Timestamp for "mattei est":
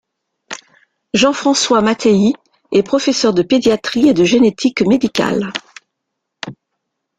1.83-2.81